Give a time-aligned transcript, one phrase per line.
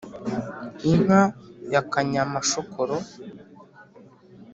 [0.89, 1.21] inka
[1.73, 2.97] ya kanyamashokoro